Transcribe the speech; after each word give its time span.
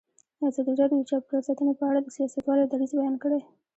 ازادي 0.47 0.73
راډیو 0.81 0.99
د 1.01 1.07
چاپیریال 1.09 1.43
ساتنه 1.47 1.73
په 1.79 1.83
اړه 1.89 1.99
د 2.01 2.07
سیاستوالو 2.17 2.69
دریځ 2.71 2.91
بیان 2.97 3.15
کړی. 3.23 3.39